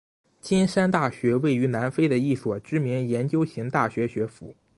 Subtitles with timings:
[0.41, 4.55] 金山大学位于南非的一所知名研究型大学学府。